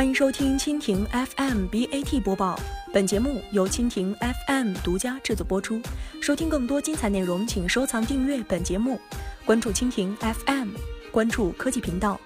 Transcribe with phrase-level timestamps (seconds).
[0.00, 2.58] 欢迎收听蜻蜓 FM BAT 播报，
[2.90, 4.16] 本节目由蜻蜓
[4.48, 5.78] FM 独家制作播出。
[6.22, 8.98] 收听更多精彩内容，请收藏订阅本节目，
[9.44, 10.70] 关注蜻蜓 FM，
[11.12, 12.18] 关注科技频道。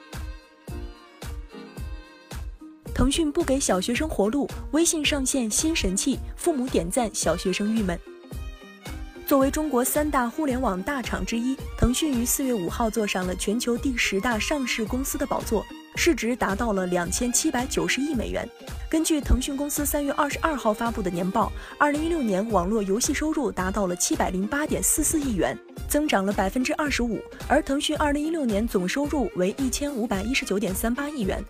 [2.94, 7.98] 腾讯不给小学生活路，微信上线新神器，父母点赞，小学生郁闷。
[9.26, 15.66] 作为中国三大互联网大厂之一，腾讯于四月五号坐上了全球第十大上市公司的宝座。
[15.96, 18.48] 市值达到了两千七百九十亿美元。
[18.88, 25.58] 根据腾讯公司三月二十二号发布的年报，二零一六年网络游戏收入达到了七百零八点四四亿元，
[25.88, 27.20] 增长了百分之二十五。
[27.48, 31.42] 而腾讯二零一六年总收入为一千五百一十九点三八亿元。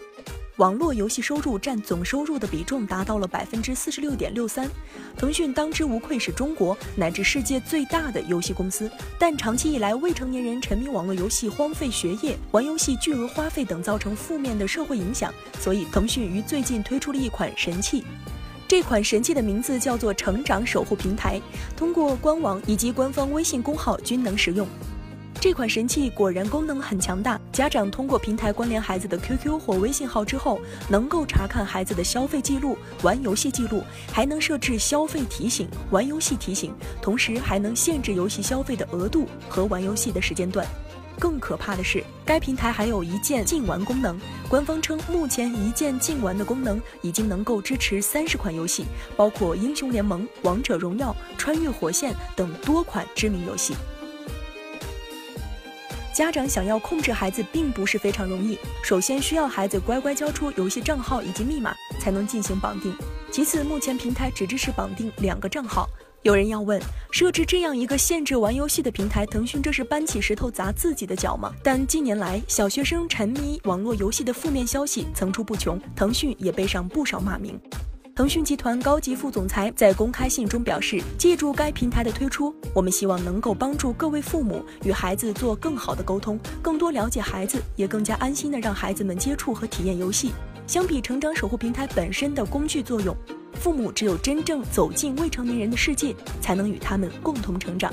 [0.59, 4.71] 网络游戏收入占总收入的比重达到了百分之四十六点六三，
[5.17, 8.89] 腾讯当之无愧是中国乃至世界最大的游戏公司。
[9.19, 15.35] 但长期以来，未成年人沉迷网络游戏、荒废学业、玩游戏巨额花费等，造成负面的社会影响。
[15.59, 18.05] 所以，腾讯于最近推出了一款神器，
[18.69, 21.43] 这款神器的名字叫做“成长守护平台”，
[21.77, 24.69] 通过官网以及官方微信公号均能使用。
[25.45, 40.67] 这款神器果然功能很强大，家长通过平台关联孩子的 QQ 或微信号之后，能够查看孩子的消费记录、玩游戏记录，还能设置消费提醒、玩游戏提醒，同时还能限制游戏消费的额度和玩游戏的时间段。
[41.19, 44.19] 更可怕的是，该平台还有一键禁玩功能。
[44.49, 53.75] 官方称，目前一键禁玩的功能已经能够支持三十款游戏，包括英雄联盟、王者荣耀、穿越火线等多款知名游戏。
[56.15, 58.57] 家长想要控制孩子，并不是非常容易。
[58.85, 62.97] 首先需要孩子乖乖交出游戏账号以及密码，才能进行绑定。
[63.33, 65.91] 其次，目前平台只支持绑定两个账号。
[66.23, 71.53] 有人要问，设置这样一个限制玩游戏的平台，腾讯这是搬起石头砸自己的脚吗？
[71.65, 77.61] 但近年来，小学生沉迷网络游戏的负面消息层出不穷，腾讯也背上不少骂名。
[78.15, 90.31] 腾讯集团高级副总裁在公开信中表示：“借助该平台的推出，我们希望能够帮助各位父母与孩子做更好的沟通，更多了解孩子，也更加安心的让孩子们接触和体验游戏。
[90.65, 93.17] 相比成长守护平台本身的工具作用，
[93.55, 97.93] 父母只有真正走进未成年人的世界，才能与他们共同成长。”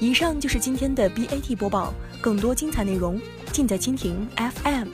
[0.00, 3.20] 以上就是今天的 BAT 播报，更多精彩内容
[3.52, 4.26] 尽在蜻蜓
[4.64, 4.88] FM。